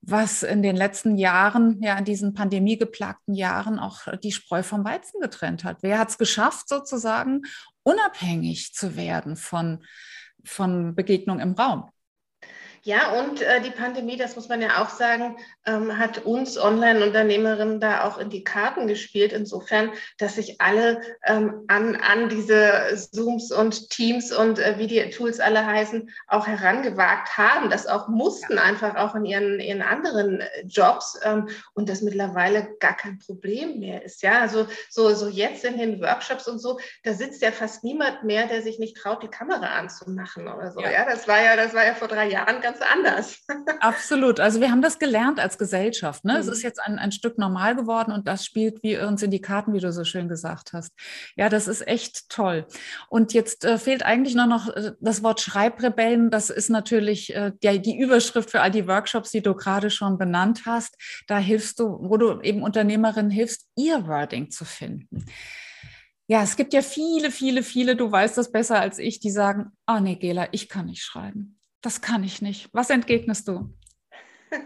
[0.00, 5.20] was in den letzten Jahren, ja, in diesen pandemiegeplagten Jahren auch die Spreu vom Weizen
[5.20, 5.78] getrennt hat.
[5.82, 7.42] Wer hat es geschafft, sozusagen
[7.84, 9.84] unabhängig zu werden von,
[10.44, 11.90] von Begegnung im Raum.
[12.86, 17.80] Ja, und äh, die Pandemie, das muss man ja auch sagen, ähm, hat uns Online-Unternehmerinnen
[17.80, 23.50] da auch in die Karten gespielt, insofern, dass sich alle ähm, an, an diese Zooms
[23.52, 28.58] und Teams und äh, wie die Tools alle heißen, auch herangewagt haben, das auch mussten,
[28.58, 33.80] einfach auch in ihren, ihren anderen äh, Jobs ähm, und das mittlerweile gar kein Problem
[33.80, 34.22] mehr ist.
[34.22, 38.24] Ja, also so, so jetzt in den Workshops und so, da sitzt ja fast niemand
[38.24, 40.80] mehr, der sich nicht traut, die Kamera anzumachen oder so.
[40.80, 43.44] Ja, ja das war ja, das war ja vor drei Jahren ganz ganz anders.
[43.80, 44.40] Absolut.
[44.40, 46.24] Also wir haben das gelernt als Gesellschaft.
[46.24, 46.34] Ne?
[46.34, 46.38] Mhm.
[46.40, 49.40] Es ist jetzt ein, ein Stück normal geworden und das spielt wie uns in die
[49.40, 50.92] Karten, wie du so schön gesagt hast.
[51.36, 52.66] Ja, das ist echt toll.
[53.08, 56.30] Und jetzt äh, fehlt eigentlich nur noch äh, das Wort Schreibrebellen.
[56.30, 60.18] Das ist natürlich äh, die, die Überschrift für all die Workshops, die du gerade schon
[60.18, 60.96] benannt hast.
[61.26, 65.24] Da hilfst du, wo du eben Unternehmerinnen hilfst, ihr Wording zu finden.
[66.26, 69.72] Ja, es gibt ja viele, viele, viele, du weißt das besser als ich, die sagen,
[69.84, 71.53] ah oh, nee, Gela, ich kann nicht schreiben
[71.84, 72.68] das kann ich nicht.
[72.72, 73.70] Was entgegnest du?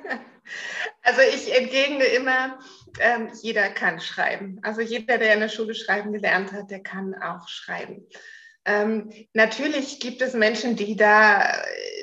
[1.02, 2.58] Also ich entgegne immer,
[3.00, 4.58] ähm, jeder kann schreiben.
[4.62, 8.06] Also jeder, der in der Schule schreiben gelernt hat, der kann auch schreiben.
[8.64, 11.54] Ähm, natürlich gibt es Menschen, die da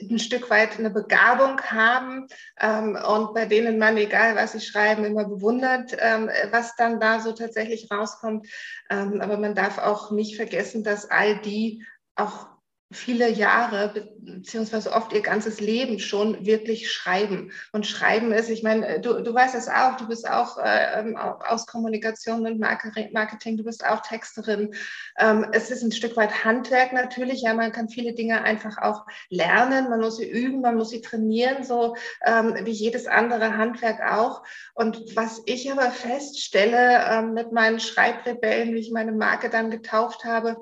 [0.09, 2.27] ein Stück weit eine Begabung haben
[2.59, 7.19] ähm, und bei denen man, egal was sie schreiben, immer bewundert, ähm, was dann da
[7.19, 8.47] so tatsächlich rauskommt.
[8.89, 12.47] Ähm, aber man darf auch nicht vergessen, dass all die auch
[12.91, 17.51] viele Jahre beziehungsweise oft ihr ganzes Leben schon wirklich schreiben.
[17.71, 21.17] Und schreiben ist, ich meine, du, du weißt das auch, du bist auch äh, ähm,
[21.17, 24.75] aus Kommunikation und Marketing, du bist auch Texterin.
[25.17, 29.05] Ähm, es ist ein Stück weit Handwerk natürlich, ja, man kann viele Dinge einfach auch
[29.29, 34.01] lernen, man muss sie üben, man muss sie trainieren, so ähm, wie jedes andere Handwerk
[34.01, 34.43] auch.
[34.75, 40.23] Und was ich aber feststelle ähm, mit meinen Schreibrebellen, wie ich meine Marke dann getauft
[40.23, 40.57] habe,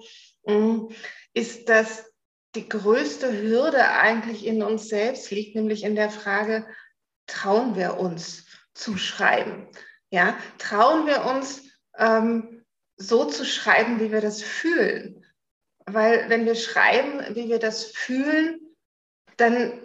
[0.45, 0.87] mm,
[1.33, 2.12] ist, dass
[2.55, 6.67] die größte Hürde eigentlich in uns selbst liegt, nämlich in der Frage,
[7.27, 9.67] trauen wir uns zu schreiben?
[10.11, 11.63] Ja, trauen wir uns
[11.97, 12.63] ähm,
[12.97, 15.25] so zu schreiben, wie wir das fühlen?
[15.85, 18.59] Weil wenn wir schreiben, wie wir das fühlen,
[19.37, 19.79] dann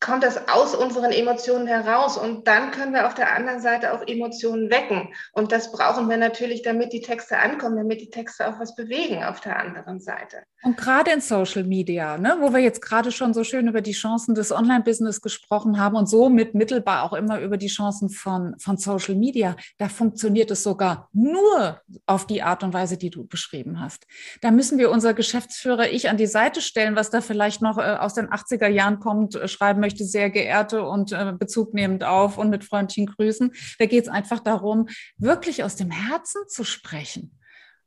[0.00, 4.06] kommt das aus unseren Emotionen heraus und dann können wir auf der anderen Seite auch
[4.06, 5.08] Emotionen wecken.
[5.32, 9.24] Und das brauchen wir natürlich, damit die Texte ankommen, damit die Texte auch was bewegen
[9.24, 10.38] auf der anderen Seite.
[10.62, 13.92] Und gerade in Social Media, ne, wo wir jetzt gerade schon so schön über die
[13.92, 18.76] Chancen des Online-Business gesprochen haben und somit mittelbar auch immer über die Chancen von, von
[18.76, 23.80] Social Media, da funktioniert es sogar nur auf die Art und Weise, die du beschrieben
[23.80, 24.06] hast.
[24.42, 27.96] Da müssen wir unser Geschäftsführer ich an die Seite stellen, was da vielleicht noch äh,
[27.98, 32.36] aus den 80er Jahren kommt, äh, schreiben möchte, sehr geehrte und äh, Bezug nehmend auf
[32.36, 33.52] und mit freundlichen Grüßen.
[33.78, 37.38] Da geht es einfach darum, wirklich aus dem Herzen zu sprechen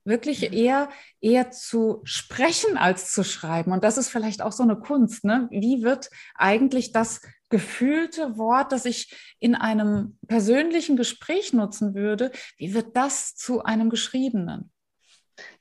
[0.03, 3.71] wirklich eher, eher zu sprechen als zu schreiben.
[3.71, 5.23] Und das ist vielleicht auch so eine Kunst.
[5.23, 5.47] Ne?
[5.51, 12.73] Wie wird eigentlich das gefühlte Wort, das ich in einem persönlichen Gespräch nutzen würde, wie
[12.73, 14.71] wird das zu einem geschriebenen?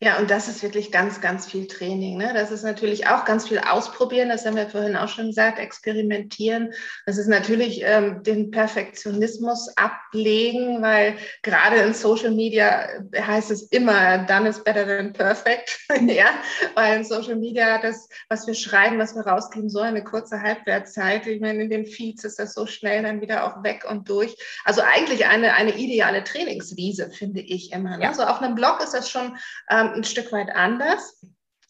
[0.03, 2.17] Ja, und das ist wirklich ganz, ganz viel Training.
[2.17, 2.31] Ne?
[2.33, 4.31] Das ist natürlich auch ganz viel ausprobieren.
[4.31, 6.73] Das haben wir vorhin auch schon gesagt, experimentieren.
[7.05, 14.19] Das ist natürlich ähm, den Perfektionismus ablegen, weil gerade in Social Media heißt es immer,
[14.25, 15.79] done is better than perfect.
[16.07, 16.31] ja,
[16.75, 21.27] weil in Social Media das, was wir schreiben, was wir rausgeben, so eine kurze Halbwertzeit.
[21.27, 24.35] Ich meine, in den Feeds ist das so schnell dann wieder auch weg und durch.
[24.65, 27.99] Also eigentlich eine, eine ideale Trainingswiese, finde ich immer.
[27.99, 28.05] Ne?
[28.05, 28.15] Ja.
[28.15, 29.37] So auf einem Blog ist das schon
[29.71, 31.21] ähm, ein Stück weit anders.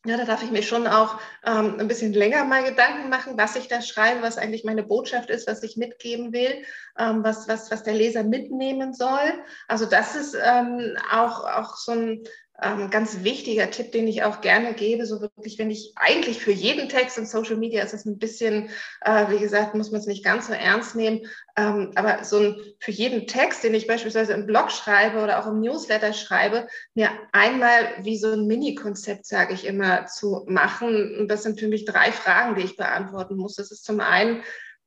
[0.07, 3.55] Ja, da darf ich mir schon auch ähm, ein bisschen länger mal Gedanken machen, was
[3.57, 6.65] ich da schreibe, was eigentlich meine Botschaft ist, was ich mitgeben will,
[6.99, 9.45] ähm, was, was, was der Leser mitnehmen soll.
[9.69, 12.23] Also das ist ähm, auch, auch so ein,
[12.63, 16.53] ähm, ganz wichtiger Tipp, den ich auch gerne gebe, so wirklich, wenn ich eigentlich für
[16.53, 18.71] jeden Text in Social Media ist es ein bisschen,
[19.01, 22.57] äh, wie gesagt, muss man es nicht ganz so ernst nehmen, ähm, aber so ein,
[22.79, 27.11] für jeden Text, den ich beispielsweise im Blog schreibe oder auch im Newsletter schreibe, mir
[27.33, 31.17] einmal wie so ein Mini-Konzept, sage ich immer, zu machen.
[31.19, 33.57] Und das sind für mich drei Fragen, die ich beantworten muss.
[33.57, 34.43] Das ist zum einen,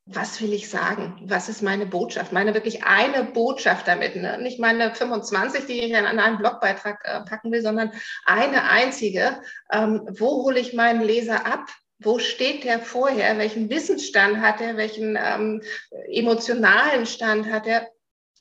[0.05, 1.21] was will ich sagen?
[1.25, 2.33] Was ist meine Botschaft?
[2.33, 4.15] Meine wirklich eine Botschaft damit.
[4.15, 4.37] Ne?
[4.41, 7.91] Nicht meine 25, die ich an einen Blogbeitrag äh, packen will, sondern
[8.25, 9.41] eine einzige.
[9.71, 11.67] Ähm, wo hole ich meinen Leser ab?
[11.99, 13.37] Wo steht der vorher?
[13.37, 14.75] Welchen Wissensstand hat er?
[14.75, 15.61] Welchen ähm,
[16.11, 17.87] emotionalen Stand hat er?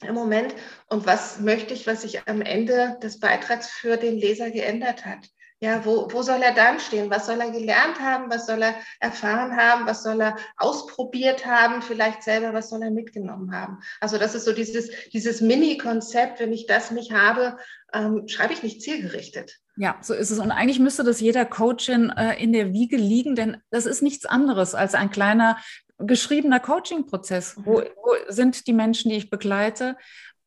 [0.05, 0.53] im Moment
[0.88, 5.29] und was möchte ich, was sich am Ende des Beitrags für den Leser geändert hat.
[5.62, 7.09] Ja, wo, wo soll er dann stehen?
[7.09, 8.29] Was soll er gelernt haben?
[8.33, 9.87] Was soll er erfahren haben?
[9.87, 11.83] Was soll er ausprobiert haben?
[11.83, 13.79] Vielleicht selber, was soll er mitgenommen haben?
[14.01, 16.40] Also das ist so dieses, dieses Mini-Konzept.
[16.40, 17.59] Wenn ich das nicht habe,
[17.94, 19.61] ähm, schreibe ich nicht zielgerichtet.
[19.77, 20.40] Ja, so ist es.
[20.40, 24.27] Und eigentlich müsste das jeder Coachin äh, in der Wiege liegen, denn das ist nichts
[24.27, 25.59] anderes als ein kleiner
[25.98, 27.55] geschriebener Coaching-Prozess.
[27.59, 27.85] Wo, mhm.
[28.03, 29.96] wo sind die Menschen, die ich begleite?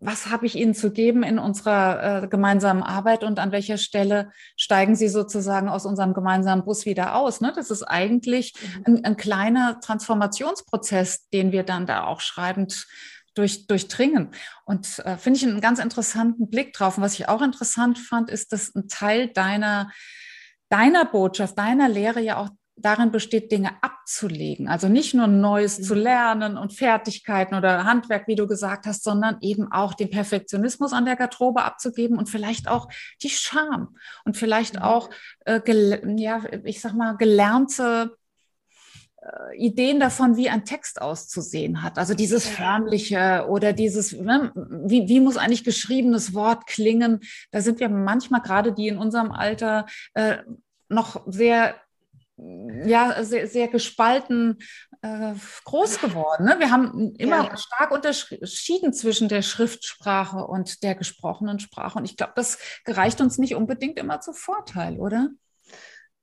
[0.05, 4.31] Was habe ich Ihnen zu geben in unserer äh, gemeinsamen Arbeit und an welcher Stelle
[4.55, 7.41] steigen Sie sozusagen aus unserem gemeinsamen Bus wieder aus?
[7.41, 7.53] Ne?
[7.55, 8.83] Das ist eigentlich mhm.
[8.85, 12.87] ein, ein, kleiner Transformationsprozess, den wir dann da auch schreibend
[13.33, 14.31] durch, durchdringen.
[14.65, 16.97] Und äh, finde ich einen ganz interessanten Blick drauf.
[16.97, 19.89] Und was ich auch interessant fand, ist, dass ein Teil deiner
[20.69, 24.67] deiner Botschaft, deiner Lehre ja auch darin besteht, Dinge abzulegen.
[24.67, 26.01] Also nicht nur Neues zu mhm.
[26.01, 31.05] lernen und Fertigkeiten oder Handwerk, wie du gesagt hast, sondern eben auch den Perfektionismus an
[31.05, 32.89] der Garderobe abzugeben und vielleicht auch
[33.23, 34.81] die Scham und vielleicht mhm.
[34.81, 35.09] auch,
[35.45, 35.61] äh,
[36.17, 38.17] ja, ich sag mal, gelernte
[39.21, 41.97] äh, Ideen davon, wie ein Text auszusehen hat.
[41.97, 47.21] Also dieses förmliche oder dieses, ne, wie, wie muss eigentlich geschriebenes Wort klingen?
[47.51, 50.39] Da sind wir manchmal gerade die in unserem Alter äh,
[50.89, 51.75] noch sehr
[52.37, 54.57] ja, sehr, sehr gespalten
[55.01, 56.45] äh, groß geworden.
[56.45, 56.55] Ne?
[56.59, 57.57] Wir haben immer ja.
[57.57, 61.97] stark unterschieden zwischen der Schriftsprache und der gesprochenen Sprache.
[61.97, 65.29] Und ich glaube, das gereicht uns nicht unbedingt immer zu Vorteil, oder?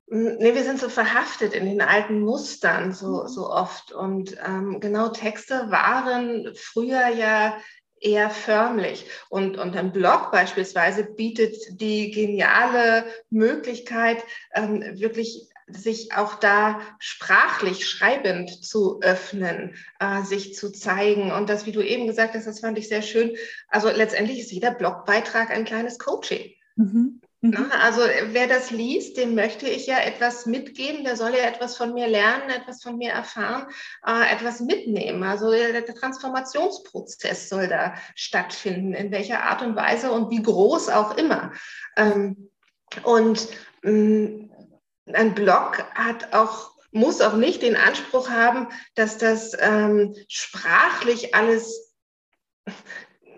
[0.07, 3.29] Nee, wir sind so verhaftet in den alten Mustern so, mhm.
[3.29, 3.92] so oft.
[3.92, 7.57] Und ähm, genau Texte waren früher ja
[8.03, 9.07] eher förmlich.
[9.31, 14.22] Und, und ein Blog beispielsweise bietet die geniale Möglichkeit,
[14.55, 21.33] ähm, wirklich sich auch da sprachlich, schreibend zu öffnen, äh, sich zu zeigen.
[21.33, 23.37] Und das, wie du eben gesagt hast, das fand ich sehr schön.
[23.68, 26.53] Also letztendlich ist jeder Blogbeitrag ein kleines Coaching.
[26.77, 27.20] Mhm.
[27.44, 27.72] Mhm.
[27.72, 31.92] Also wer das liest, dem möchte ich ja etwas mitgeben, der soll ja etwas von
[31.92, 33.66] mir lernen, etwas von mir erfahren,
[34.07, 35.25] äh, etwas mitnehmen.
[35.25, 40.88] Also der, der, Transformationsprozess soll da stattfinden, in welcher Art und Weise und wie groß
[40.90, 41.53] auch immer.
[41.96, 42.48] Ähm,
[43.03, 43.48] und
[43.83, 44.52] mh, mm,
[45.14, 51.92] ein Blog hat auch, muss auch nicht den Anspruch haben, dass das ähm, sprachlich alles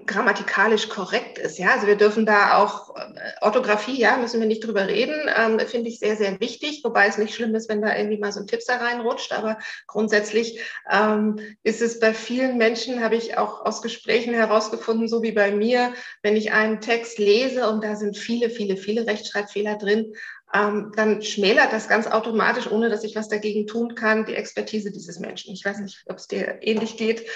[0.06, 1.58] grammatikalisch korrekt ist.
[1.58, 5.58] Ja, also wir dürfen da auch äh, Orthographie, ja, müssen wir nicht drüber reden, ähm,
[5.60, 8.40] finde ich sehr, sehr wichtig, wobei es nicht schlimm ist, wenn da irgendwie mal so
[8.40, 9.32] ein Tipser reinrutscht.
[9.32, 10.60] Aber grundsätzlich
[10.90, 15.52] ähm, ist es bei vielen Menschen, habe ich auch aus Gesprächen herausgefunden, so wie bei
[15.52, 20.12] mir, wenn ich einen Text lese und da sind viele, viele, viele Rechtschreibfehler drin,
[20.54, 24.92] ähm, dann schmälert das ganz automatisch, ohne dass ich was dagegen tun kann, die Expertise
[24.92, 25.52] dieses Menschen.
[25.52, 27.26] Ich weiß nicht, ob es dir ähnlich geht.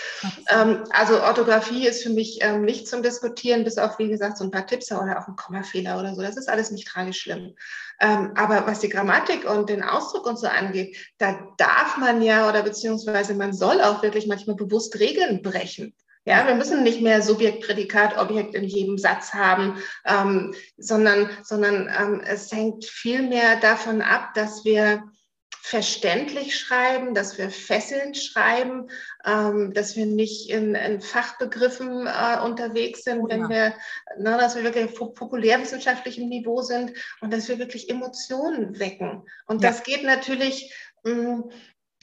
[0.51, 4.45] Ähm, also Orthographie ist für mich ähm, nicht zum Diskutieren, bis auf, wie gesagt, so
[4.45, 6.23] ein paar Tipps oder auch ein Kommafehler oder so.
[6.23, 7.57] Das ist alles nicht tragisch schlimm.
[8.01, 12.49] Ähm, aber was die Grammatik und den Ausdruck und so angeht, da darf man ja
[12.49, 15.93] oder beziehungsweise man soll auch wirklich manchmal bewusst Regeln brechen.
[16.29, 21.89] Ja, wir müssen nicht mehr Subjekt, Prädikat, Objekt in jedem Satz haben, ähm, sondern, sondern
[21.99, 25.05] ähm, es hängt viel mehr davon ab, dass wir
[25.63, 28.91] verständlich schreiben, dass wir fesselnd schreiben,
[29.25, 33.49] ähm, dass wir nicht in, in Fachbegriffen äh, unterwegs sind, wenn ja.
[33.49, 33.75] wir,
[34.19, 39.23] na, ne, dass wir wirklich auf populärwissenschaftlichem Niveau sind und dass wir wirklich Emotionen wecken.
[39.47, 39.71] Und ja.
[39.71, 41.41] das geht natürlich mm,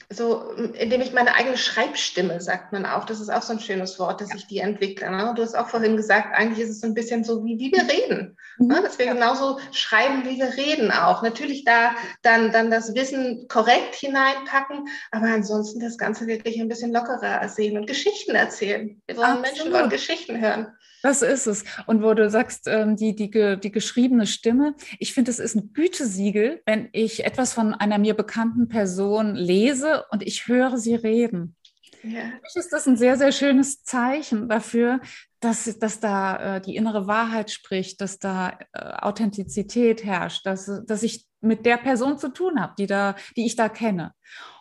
[0.08, 3.98] so, indem ich meine eigene Schreibstimme, sagt man auch, das ist auch so ein schönes
[3.98, 4.36] Wort, dass ja.
[4.36, 5.10] ich die entwickle.
[5.10, 5.32] Ne?
[5.36, 8.36] Du hast auch vorhin gesagt, eigentlich ist es ein bisschen so, wie, wie wir reden,
[8.58, 8.68] mhm.
[8.68, 8.82] ne?
[8.82, 9.14] dass wir ja.
[9.14, 11.22] genauso schreiben, wie wir reden auch.
[11.22, 11.90] Natürlich da
[12.22, 17.76] dann, dann das Wissen korrekt hineinpacken, aber ansonsten das Ganze wirklich ein bisschen lockerer sehen
[17.76, 19.02] und Geschichten erzählen.
[19.06, 19.56] Wir wollen Absolut.
[19.56, 20.68] Menschen wollen Geschichten hören.
[21.02, 21.64] Das ist es.
[21.86, 25.72] Und wo du sagst, ähm, die, die, die geschriebene Stimme, ich finde, es ist ein
[25.72, 31.56] Gütesiegel, wenn ich etwas von einer mir bekannten Person lese und ich höre sie reden.
[32.02, 32.20] Ja.
[32.52, 35.00] Für ist das ein sehr, sehr schönes Zeichen dafür,
[35.40, 41.02] dass, dass da äh, die innere Wahrheit spricht, dass da äh, Authentizität herrscht, dass, dass
[41.02, 44.12] ich mit der Person zu tun habe, die, da, die ich da kenne.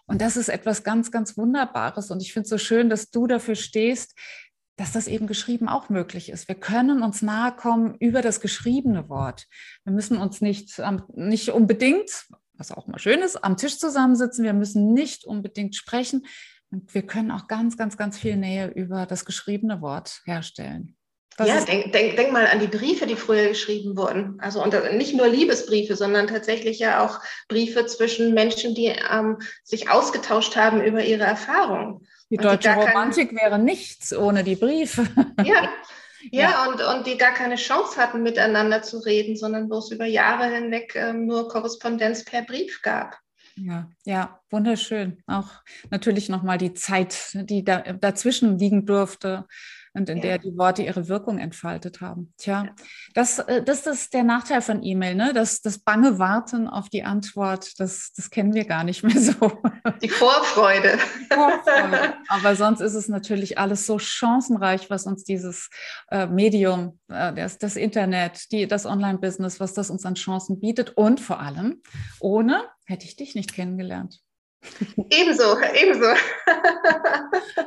[0.07, 2.11] Und das ist etwas ganz, ganz Wunderbares.
[2.11, 4.15] Und ich finde es so schön, dass du dafür stehst,
[4.77, 6.47] dass das eben geschrieben auch möglich ist.
[6.47, 9.47] Wir können uns nahe kommen über das geschriebene Wort.
[9.83, 10.81] Wir müssen uns nicht,
[11.13, 12.09] nicht unbedingt,
[12.53, 14.43] was auch mal schön ist, am Tisch zusammensitzen.
[14.43, 16.25] Wir müssen nicht unbedingt sprechen.
[16.71, 20.97] Und wir können auch ganz, ganz, ganz viel Nähe über das geschriebene Wort herstellen.
[21.37, 24.39] Das ja, denk, denk, denk mal an die Briefe, die früher geschrieben wurden.
[24.39, 29.89] Also und nicht nur Liebesbriefe, sondern tatsächlich ja auch Briefe zwischen Menschen, die ähm, sich
[29.89, 32.07] ausgetauscht haben über ihre Erfahrungen.
[32.29, 35.07] Die deutsche die Romantik keine, wäre nichts ohne die Briefe.
[35.43, 35.69] Ja,
[36.31, 39.91] ja, ja, Und, und die gar keine Chance hatten, miteinander zu reden, sondern wo es
[39.91, 43.19] über Jahre hinweg ähm, nur Korrespondenz per Brief gab.
[43.57, 45.23] Ja, ja, wunderschön.
[45.27, 45.49] Auch
[45.89, 49.45] natürlich nochmal die Zeit, die da, dazwischen liegen durfte
[49.95, 50.23] und in ja.
[50.23, 52.33] der die Worte ihre Wirkung entfaltet haben.
[52.37, 52.75] Tja, ja.
[53.13, 55.31] das, äh, das ist der Nachteil von E-Mail, ne?
[55.33, 59.61] Das, das bange Warten auf die Antwort, das, das kennen wir gar nicht mehr so.
[60.01, 60.97] Die Vorfreude.
[61.29, 62.13] Vorfreude.
[62.27, 65.69] Aber sonst ist es natürlich alles so chancenreich, was uns dieses
[66.11, 70.97] äh, Medium, äh, das, das Internet, die, das Online-Business, was das uns an Chancen bietet.
[70.97, 71.81] Und vor allem,
[72.19, 74.19] ohne hätte ich dich nicht kennengelernt.
[75.09, 76.07] Ebenso, ebenso.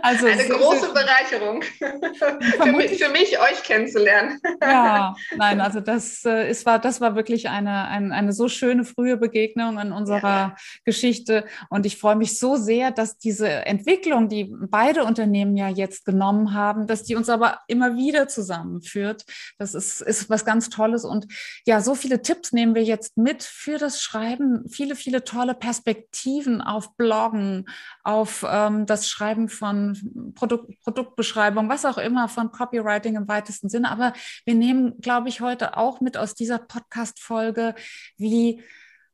[0.02, 4.40] Also eine große Bereicherung für mich, für mich, euch kennenzulernen.
[4.62, 8.84] Ja, nein, also das äh, ist, war, das war wirklich eine, eine, eine so schöne
[8.84, 10.56] frühe Begegnung in unserer ja.
[10.84, 11.44] Geschichte.
[11.70, 16.54] Und ich freue mich so sehr, dass diese Entwicklung, die beide Unternehmen ja jetzt genommen
[16.54, 19.24] haben, dass die uns aber immer wieder zusammenführt.
[19.58, 21.04] Das ist, ist was ganz Tolles.
[21.04, 21.26] Und
[21.66, 24.68] ja, so viele Tipps nehmen wir jetzt mit für das Schreiben.
[24.68, 27.68] Viele, viele tolle Perspektiven auf Bloggen,
[28.02, 33.90] auf ähm, das Schreiben von Produkt, Produktbeschreibung, was auch immer, von Copywriting im weitesten Sinne.
[33.90, 34.12] Aber
[34.44, 37.74] wir nehmen, glaube ich, heute auch mit aus dieser Podcast-Folge,
[38.16, 38.62] wie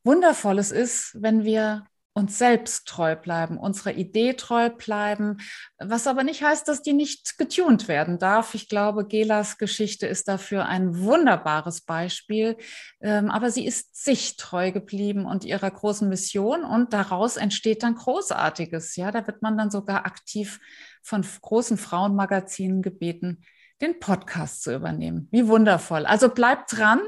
[0.05, 5.39] wundervoll es ist, wenn wir uns selbst treu bleiben, unserer Idee treu bleiben,
[5.79, 8.55] was aber nicht heißt, dass die nicht getunt werden darf.
[8.55, 12.57] Ich glaube, Gelas Geschichte ist dafür ein wunderbares Beispiel,
[13.01, 17.97] ähm, aber sie ist sich treu geblieben und ihrer großen Mission und daraus entsteht dann
[17.97, 18.95] Großartiges.
[18.95, 20.61] Ja, da wird man dann sogar aktiv
[21.03, 23.43] von großen Frauenmagazinen gebeten,
[23.81, 25.29] den Podcast zu übernehmen.
[25.31, 26.07] Wie wundervoll.
[26.07, 27.01] Also bleibt dran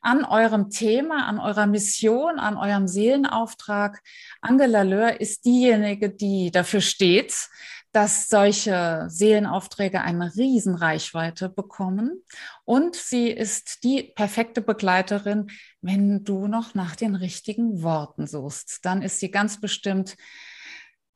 [0.00, 4.02] an eurem Thema, an eurer Mission, an eurem Seelenauftrag.
[4.40, 7.48] Angela Löhr ist diejenige, die dafür steht,
[7.92, 12.22] dass solche Seelenaufträge eine Riesenreichweite bekommen.
[12.64, 15.50] Und sie ist die perfekte Begleiterin,
[15.80, 18.84] wenn du noch nach den richtigen Worten suchst.
[18.84, 20.16] Dann ist sie ganz bestimmt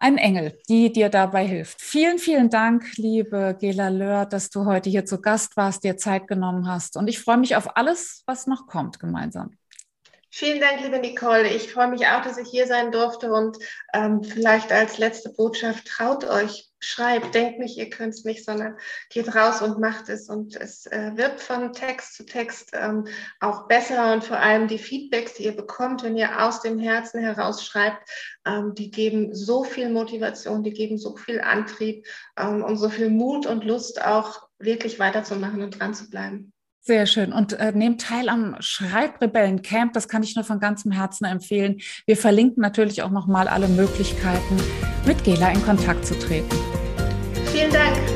[0.03, 1.81] ein Engel, die dir dabei hilft.
[1.81, 6.27] Vielen, vielen Dank, liebe Gela Löhr, dass du heute hier zu Gast warst, dir Zeit
[6.27, 6.97] genommen hast.
[6.97, 9.57] Und ich freue mich auf alles, was noch kommt gemeinsam.
[10.29, 11.47] Vielen Dank, liebe Nicole.
[11.49, 13.59] Ich freue mich auch, dass ich hier sein durfte und
[13.95, 18.77] ähm, vielleicht als letzte Botschaft, traut euch, schreibt, denkt nicht, ihr könnt es nicht, sondern
[19.11, 20.29] geht raus und macht es.
[20.29, 23.07] Und es äh, wird von Text zu Text ähm,
[23.41, 27.21] auch besser und vor allem die Feedbacks, die ihr bekommt, wenn ihr aus dem Herzen
[27.21, 28.09] heraus schreibt,
[28.45, 33.11] ähm, die geben so viel Motivation, die geben so viel Antrieb ähm, und so viel
[33.11, 36.52] Mut und Lust auch wirklich weiterzumachen und dran zu bleiben.
[36.85, 37.33] Sehr schön.
[37.33, 39.93] Und äh, nehmt teil am Schreibrebellen-Camp.
[39.93, 41.81] Das kann ich nur von ganzem Herzen empfehlen.
[42.07, 44.57] Wir verlinken natürlich auch nochmal alle Möglichkeiten,
[45.07, 46.57] mit Gela in Kontakt zu treten.
[47.53, 48.12] Vielen Dank.